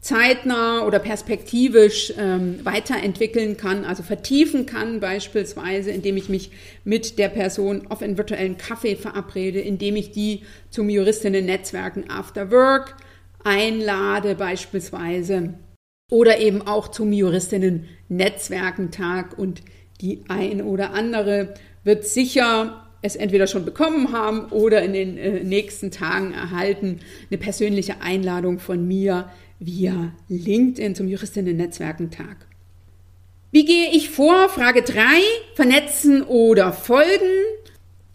[0.00, 6.50] zeitnah oder perspektivisch ähm, weiterentwickeln kann, also vertiefen kann, beispielsweise, indem ich mich
[6.84, 12.96] mit der Person auf einen virtuellen Kaffee verabrede, indem ich die zum Juristinnen-Netzwerken After Work
[13.44, 15.54] einlade, beispielsweise,
[16.10, 19.62] oder eben auch zum Juristinnen-Netzwerkentag und
[20.00, 21.52] die ein oder andere
[21.84, 27.38] wird sicher es entweder schon bekommen haben oder in den äh, nächsten Tagen erhalten, eine
[27.38, 32.46] persönliche Einladung von mir via LinkedIn zum Juristinnen-Netzwerkentag.
[33.50, 34.48] Wie gehe ich vor?
[34.48, 35.02] Frage 3.
[35.54, 37.08] Vernetzen oder folgen.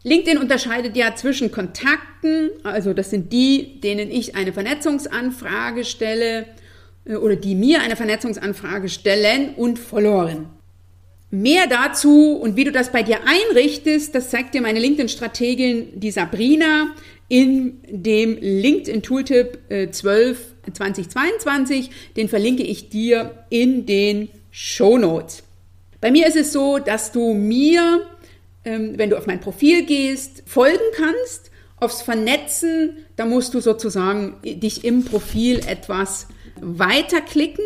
[0.03, 6.45] LinkedIn unterscheidet ja zwischen Kontakten, also das sind die, denen ich eine Vernetzungsanfrage stelle
[7.05, 10.49] äh, oder die mir eine Vernetzungsanfrage stellen und Followern.
[11.33, 16.11] Mehr dazu und wie du das bei dir einrichtest, das zeigt dir meine LinkedIn-Strategin, die
[16.11, 16.93] Sabrina,
[17.27, 19.57] in dem LinkedIn Tooltip
[19.89, 20.37] 12
[20.71, 21.89] 2022.
[22.17, 25.41] Den verlinke ich dir in den Show Notes.
[25.99, 28.05] Bei mir ist es so, dass du mir,
[28.63, 31.49] ähm, wenn du auf mein Profil gehst, folgen kannst.
[31.77, 36.27] Aufs Vernetzen, da musst du sozusagen dich im Profil etwas
[36.61, 37.65] weiterklicken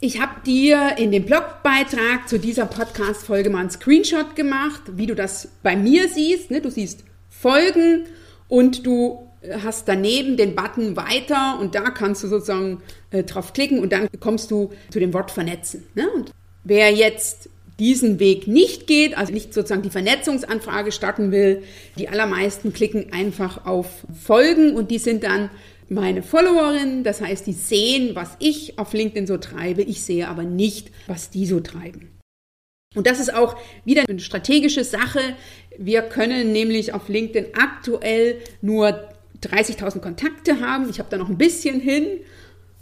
[0.00, 5.14] ich habe dir in dem Blogbeitrag zu dieser Podcast-Folge mal einen Screenshot gemacht, wie du
[5.14, 6.50] das bei mir siehst.
[6.50, 6.60] Ne?
[6.60, 8.04] Du siehst Folgen
[8.48, 9.26] und du
[9.62, 14.08] hast daneben den Button weiter und da kannst du sozusagen äh, drauf klicken und dann
[14.20, 15.84] kommst du zu dem Wort vernetzen.
[15.94, 16.08] Ne?
[16.14, 16.32] Und
[16.64, 21.62] wer jetzt diesen Weg nicht geht, also nicht sozusagen die Vernetzungsanfrage starten will,
[21.98, 23.86] die allermeisten klicken einfach auf
[24.24, 25.50] Folgen und die sind dann
[25.88, 27.04] meine Followerinnen.
[27.04, 29.82] Das heißt, die sehen, was ich auf LinkedIn so treibe.
[29.82, 32.10] Ich sehe aber nicht, was die so treiben.
[32.94, 35.20] Und das ist auch wieder eine strategische Sache.
[35.76, 39.08] Wir können nämlich auf LinkedIn aktuell nur
[39.42, 40.88] 30.000 Kontakte haben.
[40.88, 42.20] Ich habe da noch ein bisschen hin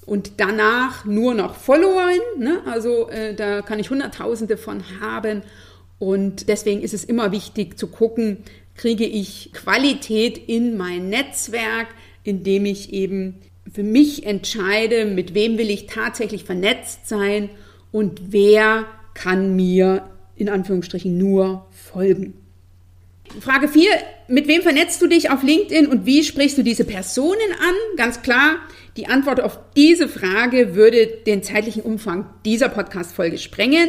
[0.06, 2.10] und danach nur noch Follower.
[2.38, 2.60] Ne?
[2.66, 5.42] Also äh, da kann ich Hunderttausende von haben.
[5.98, 8.44] Und deswegen ist es immer wichtig zu gucken,
[8.76, 11.88] kriege ich Qualität in mein Netzwerk,
[12.24, 13.36] indem ich eben
[13.72, 17.50] für mich entscheide, mit wem will ich tatsächlich vernetzt sein
[17.92, 22.34] und wer kann mir in Anführungsstrichen nur folgen.
[23.40, 23.88] Frage 4,
[24.28, 27.74] mit wem vernetzt du dich auf LinkedIn und wie sprichst du diese Personen an?
[27.96, 28.58] Ganz klar,
[28.96, 33.88] die Antwort auf diese Frage würde den zeitlichen Umfang dieser Podcast-Folge sprengen,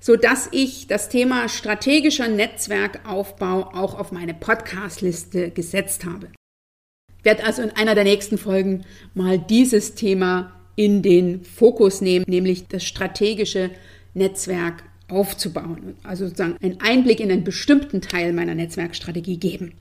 [0.00, 6.28] sodass ich das Thema strategischer Netzwerkaufbau auch auf meine Podcast-Liste gesetzt habe
[7.22, 12.68] werde also in einer der nächsten Folgen mal dieses Thema in den Fokus nehmen, nämlich
[12.68, 13.70] das strategische
[14.14, 15.96] Netzwerk aufzubauen.
[16.02, 19.74] Also sozusagen einen Einblick in einen bestimmten Teil meiner Netzwerkstrategie geben.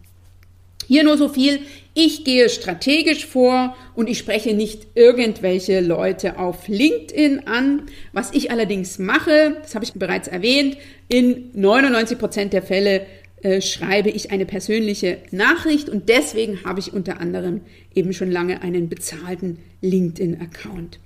[0.88, 1.60] Hier nur so viel.
[1.94, 7.84] Ich gehe strategisch vor und ich spreche nicht irgendwelche Leute auf LinkedIn an.
[8.12, 10.78] Was ich allerdings mache, das habe ich bereits erwähnt,
[11.08, 13.06] in 99 Prozent der Fälle
[13.44, 17.62] äh, schreibe ich eine persönliche Nachricht und deswegen habe ich unter anderem
[17.96, 21.00] eben schon lange einen bezahlten LinkedIn-Account.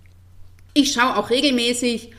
[0.73, 2.11] Ich schaue auch regelmäßig,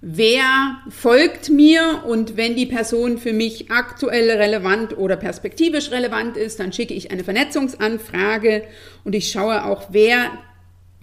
[0.00, 6.58] wer folgt mir und wenn die Person für mich aktuell relevant oder perspektivisch relevant ist,
[6.58, 8.64] dann schicke ich eine Vernetzungsanfrage
[9.04, 10.32] und ich schaue auch, wer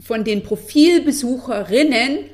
[0.02, 2.26] von den Profilbesucherinnen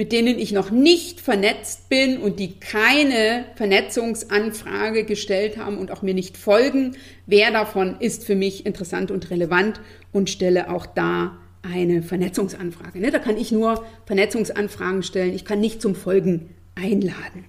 [0.00, 6.00] mit denen ich noch nicht vernetzt bin und die keine Vernetzungsanfrage gestellt haben und auch
[6.00, 6.96] mir nicht folgen.
[7.26, 9.78] Wer davon ist für mich interessant und relevant
[10.10, 12.98] und stelle auch da eine Vernetzungsanfrage.
[12.98, 13.10] Ne?
[13.10, 15.34] Da kann ich nur Vernetzungsanfragen stellen.
[15.34, 17.44] Ich kann nicht zum Folgen einladen.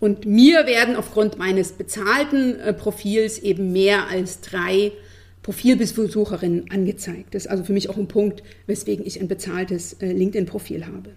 [0.00, 4.92] Und mir werden aufgrund meines bezahlten äh, Profils eben mehr als drei
[5.42, 7.34] Profilbesucherinnen angezeigt.
[7.34, 11.12] Das ist also für mich auch ein Punkt, weswegen ich ein bezahltes äh, LinkedIn-Profil habe.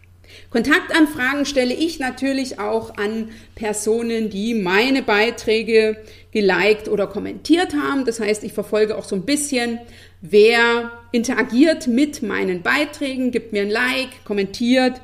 [0.50, 5.98] Kontaktanfragen stelle ich natürlich auch an Personen, die meine Beiträge
[6.32, 8.06] geliked oder kommentiert haben.
[8.06, 9.80] Das heißt, ich verfolge auch so ein bisschen,
[10.22, 15.02] wer interagiert mit meinen Beiträgen, gibt mir ein Like, kommentiert.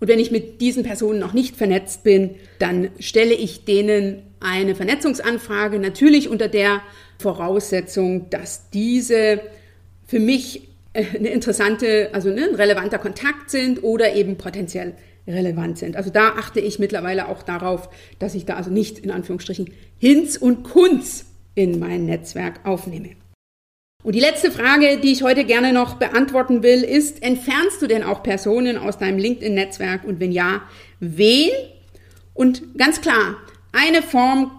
[0.00, 4.74] Und wenn ich mit diesen Personen noch nicht vernetzt bin, dann stelle ich denen eine
[4.74, 6.82] Vernetzungsanfrage, natürlich unter der
[7.18, 9.40] Voraussetzung, dass diese
[10.06, 14.94] für mich eine interessante, also ne, ein relevanter Kontakt sind oder eben potenziell
[15.26, 15.96] relevant sind.
[15.96, 20.36] Also da achte ich mittlerweile auch darauf, dass ich da also nicht in Anführungsstrichen Hinz
[20.36, 23.10] und Kunz in mein Netzwerk aufnehme.
[24.02, 28.02] Und die letzte Frage, die ich heute gerne noch beantworten will, ist, entfernst du denn
[28.02, 30.62] auch Personen aus deinem LinkedIn-Netzwerk und wenn ja,
[31.00, 31.50] wen?
[32.34, 33.38] Und ganz klar,
[33.72, 34.50] eine Form,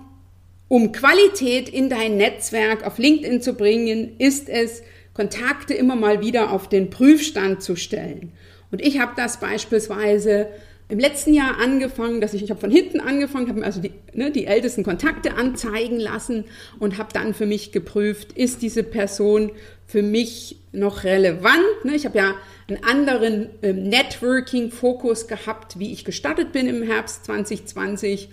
[0.67, 4.81] um Qualität in dein Netzwerk auf LinkedIn zu bringen, ist es,
[5.15, 8.33] Kontakte immer mal wieder auf den Prüfstand zu stellen.
[8.69, 10.49] Und ich habe das beispielsweise
[10.87, 13.91] im letzten Jahr angefangen, dass ich, ich habe von hinten angefangen, habe mir also die,
[14.13, 16.45] ne, die ältesten Kontakte anzeigen lassen
[16.79, 19.51] und habe dann für mich geprüft, ist diese Person
[19.87, 21.85] für mich noch relevant?
[21.85, 21.95] Ne?
[21.95, 22.35] Ich habe ja
[22.67, 28.29] einen anderen ähm, Networking-Fokus gehabt, wie ich gestartet bin im Herbst 2020.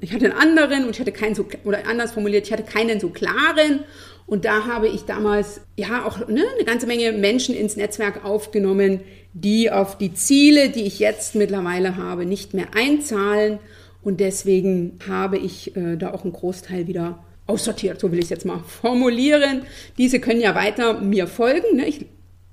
[0.00, 3.00] Ich hatte einen anderen und ich hatte keinen so, oder anders formuliert, ich hatte keinen
[3.00, 3.80] so klaren
[4.26, 9.00] und da habe ich damals ja auch ne, eine ganze Menge Menschen ins Netzwerk aufgenommen,
[9.34, 13.58] die auf die Ziele, die ich jetzt mittlerweile habe, nicht mehr einzahlen.
[14.02, 18.30] Und deswegen habe ich äh, da auch einen Großteil wieder aussortiert, so will ich es
[18.30, 19.62] jetzt mal formulieren.
[19.98, 21.76] Diese können ja weiter mir folgen.
[21.76, 21.86] Ne?
[21.86, 22.06] Ich,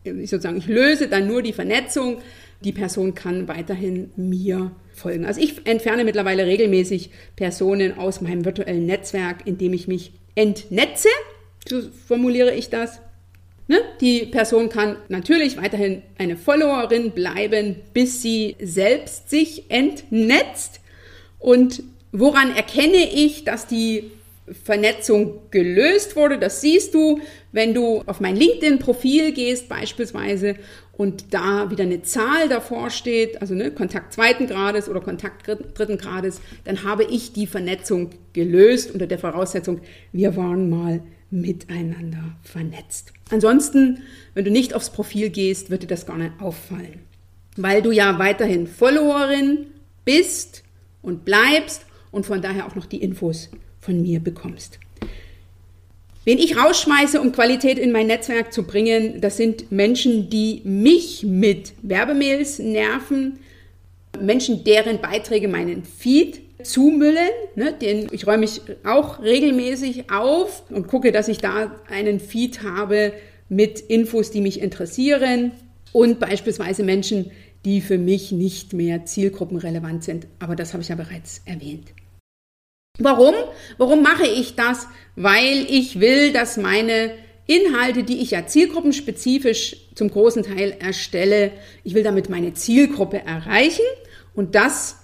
[0.03, 2.21] ich sozusagen, ich löse dann nur die Vernetzung.
[2.61, 5.23] Die Person kann weiterhin mir folgen.
[5.25, 11.07] Also ich entferne mittlerweile regelmäßig Personen aus meinem virtuellen Netzwerk, indem ich mich entnetze
[11.69, 12.99] so formuliere ich das.
[13.67, 13.77] Ne?
[14.01, 20.81] Die Person kann natürlich weiterhin eine Followerin bleiben, bis sie selbst sich entnetzt.
[21.37, 24.11] Und woran erkenne ich, dass die
[24.63, 26.39] Vernetzung gelöst wurde?
[26.39, 27.19] Das siehst du,
[27.51, 30.55] wenn du auf mein LinkedIn-Profil gehst beispielsweise
[30.93, 35.97] und da wieder eine Zahl davor steht, also ne, Kontakt zweiten Grades oder Kontakt dritten
[35.99, 41.01] Grades, dann habe ich die Vernetzung gelöst unter der Voraussetzung, wir waren mal
[41.31, 43.13] miteinander vernetzt.
[43.29, 46.99] Ansonsten, wenn du nicht aufs Profil gehst, wird dir das gar nicht auffallen,
[47.55, 49.67] weil du ja weiterhin Followerin
[50.05, 50.63] bist
[51.01, 54.79] und bleibst und von daher auch noch die Infos von mir bekommst.
[56.25, 61.23] Wen ich rausschmeiße, um Qualität in mein Netzwerk zu bringen, das sind Menschen, die mich
[61.23, 63.39] mit Werbemails nerven,
[64.19, 67.29] Menschen, deren Beiträge meinen Feed zumüllen.
[67.55, 72.63] Ne, den, ich räume mich auch regelmäßig auf und gucke, dass ich da einen Feed
[72.63, 73.13] habe
[73.49, 75.51] mit Infos, die mich interessieren
[75.91, 77.31] und beispielsweise Menschen,
[77.65, 80.27] die für mich nicht mehr zielgruppenrelevant sind.
[80.39, 81.89] Aber das habe ich ja bereits erwähnt.
[82.99, 83.33] Warum?
[83.77, 84.87] Warum mache ich das?
[85.15, 87.11] Weil ich will, dass meine
[87.47, 91.51] Inhalte, die ich ja zielgruppenspezifisch zum großen Teil erstelle,
[91.83, 93.85] ich will damit meine Zielgruppe erreichen
[94.35, 94.98] und das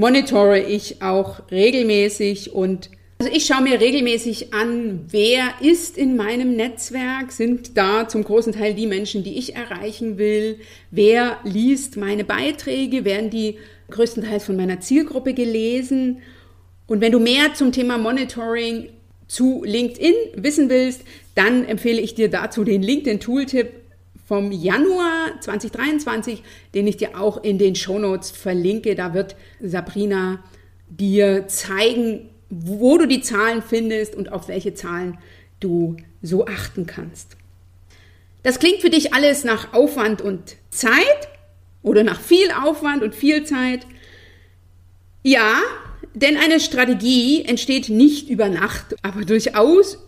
[0.00, 6.56] monitore ich auch regelmäßig und also ich schaue mir regelmäßig an, wer ist in meinem
[6.56, 10.58] Netzwerk, sind da zum großen Teil die Menschen, die ich erreichen will,
[10.90, 13.58] wer liest meine Beiträge, werden die
[13.90, 16.22] größtenteils von meiner Zielgruppe gelesen.
[16.86, 18.88] Und wenn du mehr zum Thema Monitoring
[19.28, 21.02] zu LinkedIn wissen willst,
[21.34, 23.79] dann empfehle ich dir dazu den LinkedIn Tooltip
[24.30, 28.94] vom Januar 2023, den ich dir auch in den Shownotes verlinke.
[28.94, 30.44] Da wird Sabrina
[30.88, 35.18] dir zeigen, wo du die Zahlen findest und auf welche Zahlen
[35.58, 37.36] du so achten kannst.
[38.44, 41.28] Das klingt für dich alles nach Aufwand und Zeit
[41.82, 43.84] oder nach viel Aufwand und viel Zeit.
[45.24, 45.54] Ja,
[46.14, 49.98] denn eine Strategie entsteht nicht über Nacht, aber durchaus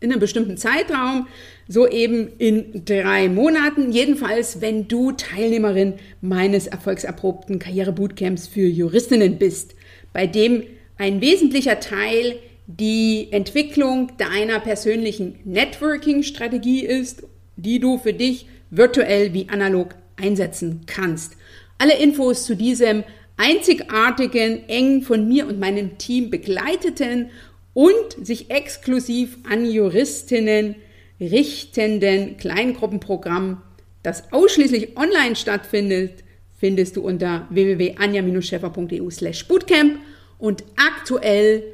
[0.00, 1.28] in einem bestimmten Zeitraum
[1.68, 3.92] so eben in drei Monaten.
[3.92, 9.74] Jedenfalls, wenn du Teilnehmerin meines erfolgserprobten Karrierebootcamps für Juristinnen bist,
[10.12, 10.64] bei dem
[10.96, 17.24] ein wesentlicher Teil die Entwicklung deiner persönlichen Networking-Strategie ist,
[17.56, 21.36] die du für dich virtuell wie analog einsetzen kannst.
[21.78, 23.04] Alle Infos zu diesem
[23.36, 27.30] einzigartigen, eng von mir und meinem Team begleiteten
[27.74, 30.76] und sich exklusiv an Juristinnen
[31.20, 33.62] richtenden Kleingruppenprogramm,
[34.02, 36.24] das ausschließlich online stattfindet,
[36.58, 39.98] findest du unter www.anja-scheffer.eu slash bootcamp
[40.38, 41.64] und aktuell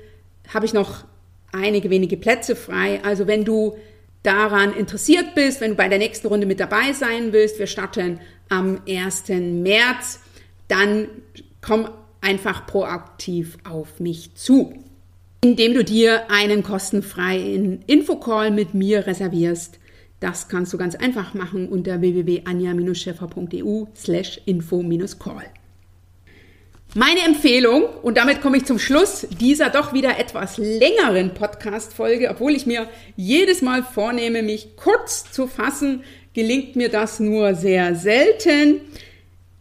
[0.52, 1.04] habe ich noch
[1.52, 3.00] einige wenige Plätze frei.
[3.04, 3.76] Also wenn du
[4.22, 8.20] daran interessiert bist, wenn du bei der nächsten Runde mit dabei sein willst, wir starten
[8.48, 9.28] am 1.
[9.28, 10.20] März,
[10.68, 11.08] dann
[11.60, 11.88] komm
[12.20, 14.74] einfach proaktiv auf mich zu,
[15.46, 19.78] indem du dir einen kostenfreien Infocall mit mir reservierst.
[20.18, 25.44] Das kannst du ganz einfach machen unter www.anja-scheffer.eu slash info-call.
[26.94, 32.56] Meine Empfehlung, und damit komme ich zum Schluss dieser doch wieder etwas längeren Podcast-Folge, obwohl
[32.56, 36.02] ich mir jedes Mal vornehme, mich kurz zu fassen,
[36.34, 38.80] gelingt mir das nur sehr selten.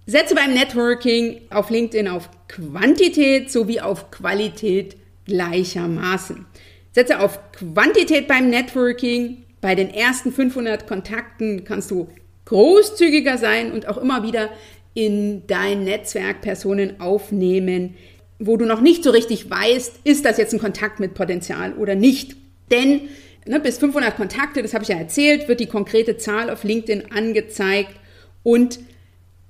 [0.07, 6.45] Setze beim Networking auf LinkedIn auf Quantität sowie auf Qualität gleichermaßen.
[6.91, 9.43] Setze auf Quantität beim Networking.
[9.61, 12.07] Bei den ersten 500 Kontakten kannst du
[12.45, 14.49] großzügiger sein und auch immer wieder
[14.93, 17.95] in dein Netzwerk Personen aufnehmen,
[18.39, 21.95] wo du noch nicht so richtig weißt, ist das jetzt ein Kontakt mit Potenzial oder
[21.95, 22.35] nicht.
[22.71, 23.01] Denn
[23.45, 27.11] ne, bis 500 Kontakte, das habe ich ja erzählt, wird die konkrete Zahl auf LinkedIn
[27.11, 27.95] angezeigt
[28.43, 28.79] und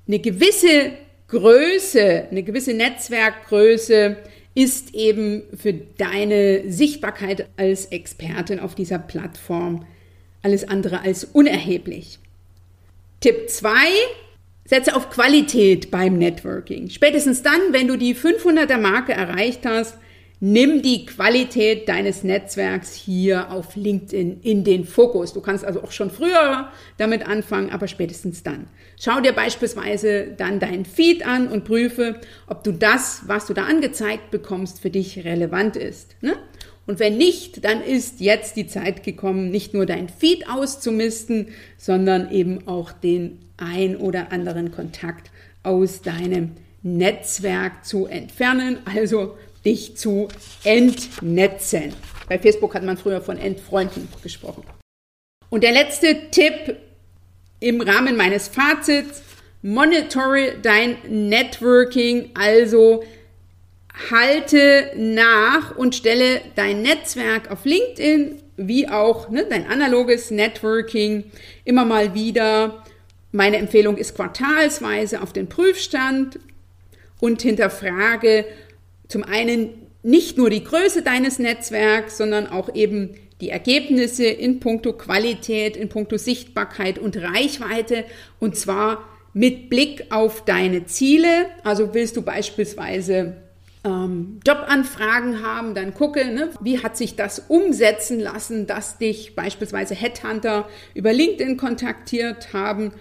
[0.08, 0.92] eine gewisse
[1.28, 4.18] Größe, eine gewisse Netzwerkgröße
[4.56, 9.86] ist eben für deine Sichtbarkeit als Expertin auf dieser Plattform
[10.41, 12.20] alles andere als unerheblich.
[13.20, 13.70] Tipp 2,
[14.64, 16.89] Setze auf Qualität beim Networking.
[16.89, 19.97] Spätestens dann, wenn du die 500er Marke erreicht hast,
[20.40, 25.34] nimm die Qualität deines Netzwerks hier auf LinkedIn in den Fokus.
[25.34, 28.68] Du kannst also auch schon früher damit anfangen, aber spätestens dann.
[29.00, 33.66] Schau dir beispielsweise dann deinen Feed an und prüfe, ob du das, was du da
[33.66, 36.16] angezeigt bekommst, für dich relevant ist.
[36.22, 36.36] Ne?
[36.88, 42.32] Und wenn nicht, dann ist jetzt die Zeit gekommen, nicht nur dein Feed auszumisten, sondern
[42.32, 45.32] eben auch den ein oder anderen Kontakt
[45.64, 46.52] aus deinem
[46.84, 50.28] Netzwerk zu entfernen, also dich zu
[50.63, 51.93] entnetzen.
[52.30, 54.63] Bei Facebook hat man früher von Entfreunden gesprochen.
[55.49, 56.78] Und der letzte Tipp
[57.59, 59.24] im Rahmen meines Fazits,
[59.61, 63.03] monitore dein Networking, also
[64.11, 71.26] halte nach und stelle dein Netzwerk auf LinkedIn wie auch ne, dein analoges Networking
[71.63, 72.84] immer mal wieder.
[73.32, 76.39] Meine Empfehlung ist quartalsweise auf den Prüfstand
[77.20, 78.45] und hinterfrage
[79.08, 79.70] zum einen
[80.03, 85.89] nicht nur die Größe deines Netzwerks, sondern auch eben die Ergebnisse in puncto Qualität, in
[85.89, 88.06] puncto Sichtbarkeit und Reichweite
[88.39, 89.03] und zwar
[89.34, 91.47] mit Blick auf deine Ziele.
[91.64, 93.36] Also willst du beispielsweise
[93.84, 99.93] ähm, Jobanfragen haben, dann gucke, ne, wie hat sich das umsetzen lassen, dass dich beispielsweise
[99.93, 102.93] Headhunter über LinkedIn kontaktiert haben.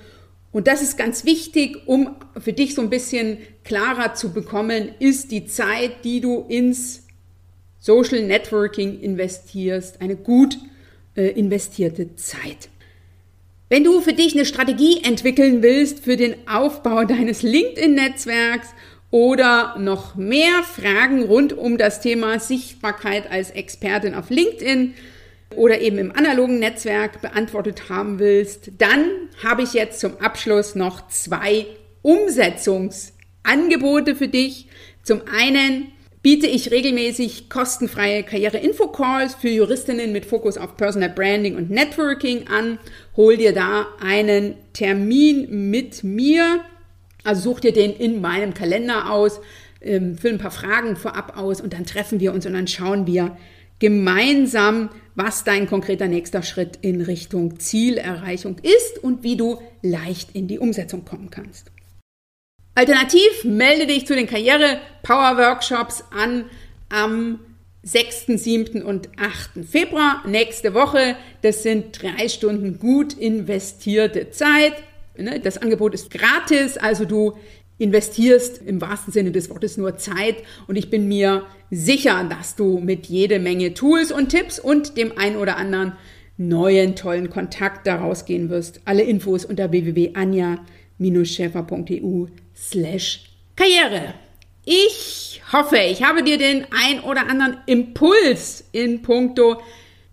[0.52, 5.30] Und das ist ganz wichtig, um für dich so ein bisschen klarer zu bekommen, ist
[5.30, 7.06] die Zeit, die du ins
[7.80, 10.58] Social Networking investierst, eine gut
[11.16, 12.68] äh, investierte Zeit.
[13.68, 18.68] Wenn du für dich eine Strategie entwickeln willst für den Aufbau deines LinkedIn-Netzwerks
[19.10, 24.94] oder noch mehr Fragen rund um das Thema Sichtbarkeit als Expertin auf LinkedIn
[25.56, 29.04] oder eben im analogen Netzwerk beantwortet haben willst, dann
[29.42, 31.66] habe ich jetzt zum Abschluss noch zwei
[33.44, 34.66] Umsetzungsangebote für dich.
[35.02, 35.88] Zum einen
[36.22, 42.78] biete ich regelmäßig kostenfreie Karriere-Info-Calls für Juristinnen mit Fokus auf Personal Branding und Networking an.
[43.16, 46.64] Hol dir da einen Termin mit mir
[47.24, 49.40] also such dir den in meinem Kalender aus,
[49.80, 53.06] ähm, füll ein paar Fragen vorab aus und dann treffen wir uns und dann schauen
[53.06, 53.36] wir
[53.78, 60.48] gemeinsam, was dein konkreter nächster Schritt in Richtung Zielerreichung ist und wie du leicht in
[60.48, 61.70] die Umsetzung kommen kannst.
[62.76, 66.46] Alternativ melde dich zu den Karriere Power Workshops an
[66.88, 67.38] am
[67.84, 68.82] 6., 7.
[68.82, 69.64] und 8.
[69.64, 71.14] Februar nächste Woche.
[71.42, 74.72] Das sind drei Stunden gut investierte Zeit.
[75.16, 77.34] Ne, das Angebot ist gratis, also du
[77.78, 82.78] investierst im wahrsten Sinne des Wortes nur Zeit und ich bin mir sicher, dass du
[82.78, 85.92] mit jede Menge Tools und Tipps und dem ein oder anderen
[86.36, 88.80] neuen tollen Kontakt daraus gehen wirst.
[88.84, 93.24] Alle Infos unter www.anja-schäfer.eu slash
[93.56, 94.14] Karriere.
[94.64, 99.60] Ich hoffe, ich habe dir den ein oder anderen Impuls in puncto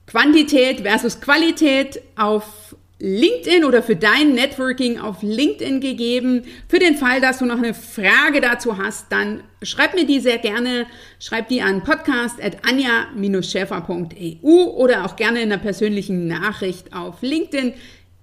[0.05, 6.43] Quantität versus Qualität auf LinkedIn oder für dein Networking auf LinkedIn gegeben.
[6.67, 10.37] Für den Fall, dass du noch eine Frage dazu hast, dann schreib mir die sehr
[10.37, 10.85] gerne.
[11.19, 17.73] Schreib die an podcast.anja-schäfer.eu oder auch gerne in einer persönlichen Nachricht auf LinkedIn.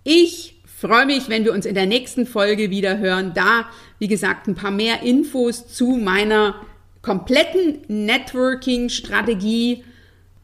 [0.04, 3.32] Ich freue mich, wenn wir uns in der nächsten Folge wieder hören.
[3.34, 3.66] Da,
[3.98, 6.54] wie gesagt, ein paar mehr Infos zu meiner
[7.02, 9.84] kompletten Networking-Strategie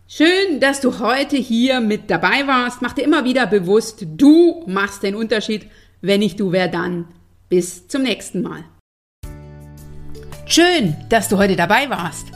[0.07, 2.83] Schön, dass du heute hier mit dabei warst.
[2.83, 5.67] Mach dir immer wieder bewusst, du machst den Unterschied.
[6.03, 7.07] Wenn nicht du, wer dann?
[7.49, 8.65] Bis zum nächsten Mal.
[10.47, 12.27] Schön, dass du heute dabei warst.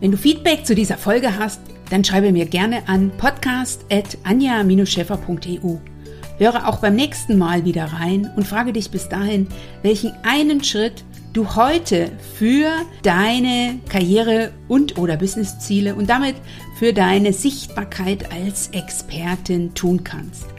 [0.00, 5.91] Wenn du Feedback zu dieser Folge hast, dann schreibe mir gerne an podcast.anja-scheffer.eu.
[6.42, 9.46] Höre auch beim nächsten Mal wieder rein und frage dich bis dahin,
[9.82, 12.68] welchen einen Schritt du heute für
[13.04, 16.34] deine Karriere und oder Businessziele und damit
[16.80, 20.51] für deine Sichtbarkeit als Expertin tun kannst.